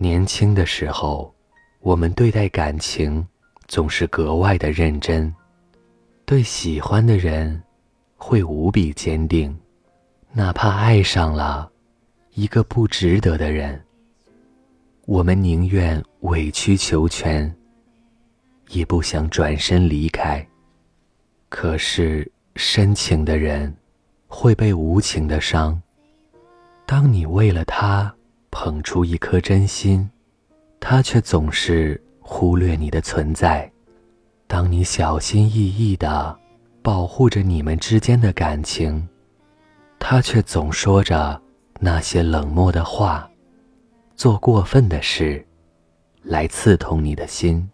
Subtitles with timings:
[0.00, 1.34] 年轻的时候，
[1.80, 3.26] 我们对待感情
[3.66, 5.34] 总是格外的认真，
[6.24, 7.60] 对喜欢的人
[8.16, 9.58] 会无比坚定，
[10.32, 11.68] 哪怕爱上了
[12.34, 13.84] 一个不值得的人，
[15.04, 17.52] 我们宁愿委曲求全，
[18.68, 20.46] 也不想转身离开。
[21.48, 23.76] 可是深情的人
[24.28, 25.82] 会被无情的伤。
[26.86, 28.14] 当你为了他。
[28.50, 30.08] 捧出一颗真心，
[30.80, 33.70] 他却总是忽略你的存在。
[34.46, 36.36] 当你小心翼翼的
[36.82, 39.06] 保护着你们之间的感情，
[39.98, 41.40] 他却总说着
[41.78, 43.30] 那些冷漠的话，
[44.16, 45.46] 做过分的事，
[46.22, 47.68] 来刺痛你的心，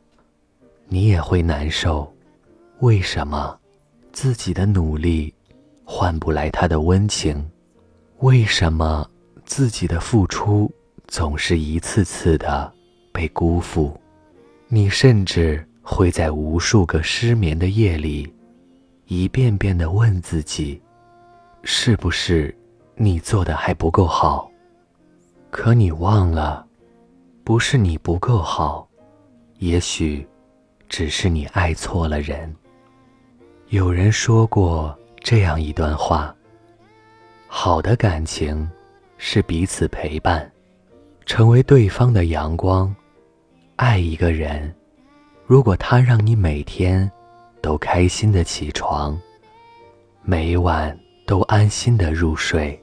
[0.89, 2.13] 你也会难受。
[2.81, 3.57] 为什么
[4.13, 5.33] 自己的努力
[5.85, 7.49] 换不来他的温情？
[8.19, 9.09] 为什么？
[9.45, 10.71] 自己的付出
[11.07, 12.73] 总是一次次的
[13.13, 13.99] 被辜负，
[14.69, 18.33] 你甚至会在无数个失眠的夜里，
[19.07, 20.81] 一遍遍的问自己：
[21.63, 22.57] 是不是
[22.97, 24.51] 你做的还不够好？
[25.51, 26.67] 可你忘了，
[27.45, 28.89] 不是你不够好，
[29.59, 30.27] 也许
[30.89, 32.53] 只是你爱错了人。
[33.69, 36.35] 有人说过这样一段话：
[37.47, 38.69] 好的感情。
[39.17, 40.51] 是彼此陪伴，
[41.25, 42.95] 成为对方的阳光。
[43.77, 44.73] 爱一个人，
[45.47, 47.11] 如果他让你每天
[47.61, 49.19] 都开心的起床，
[50.23, 52.79] 每晚都安心的入睡，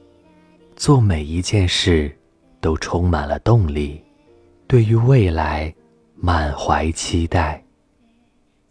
[0.76, 2.14] 做每一件事
[2.60, 4.02] 都充满了动力，
[4.66, 5.72] 对于未来
[6.14, 7.62] 满怀期待，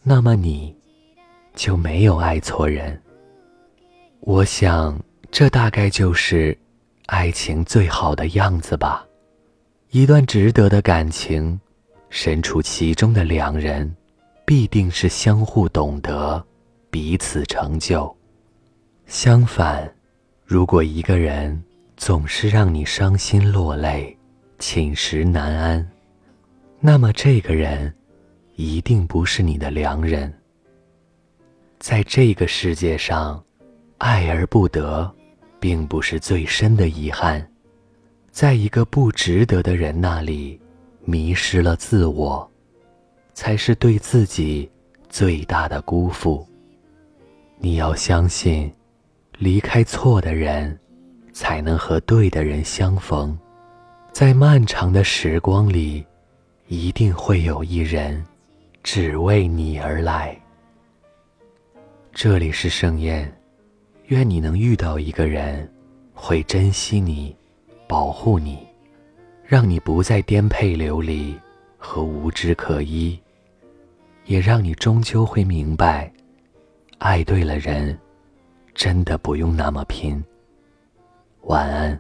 [0.04, 0.76] 那么你
[1.56, 3.02] 就没有爱错人。
[4.20, 5.00] 我想，
[5.32, 6.58] 这大概就是。
[7.08, 9.06] 爱情最好的样子吧，
[9.90, 11.60] 一段值得的感情，
[12.10, 13.94] 身处其中的两人，
[14.46, 16.44] 必定是相互懂得，
[16.90, 18.16] 彼此成就。
[19.08, 19.94] 相反，
[20.46, 21.62] 如果一个人
[21.98, 24.18] 总是让你伤心落泪，
[24.58, 25.92] 寝食难安，
[26.80, 27.94] 那么这个人
[28.56, 30.34] 一定不是你的良人。
[31.80, 33.44] 在这个世界上，
[33.98, 35.14] 爱而不得。
[35.62, 37.48] 并不是最深的遗憾，
[38.32, 40.60] 在一个不值得的人那里
[41.06, 42.50] 迷失了自我，
[43.36, 44.68] 才是对自己
[45.08, 46.44] 最大的辜负。
[47.60, 48.74] 你要相信，
[49.38, 50.76] 离开错的人，
[51.32, 53.38] 才能和对的人相逢。
[54.12, 56.04] 在漫长的时光里，
[56.68, 58.26] 一定会有一人，
[58.82, 60.36] 只为你而来。
[62.12, 63.32] 这里是盛宴。
[64.12, 65.72] 愿你能遇到一个人，
[66.14, 67.34] 会珍惜你，
[67.88, 68.60] 保护你，
[69.46, 71.34] 让你不再颠沛流离
[71.78, 73.18] 和无枝可依，
[74.26, 76.12] 也让你终究会明白，
[76.98, 77.98] 爱对了人，
[78.76, 80.22] 真的不用那么拼。
[81.44, 81.98] 晚安。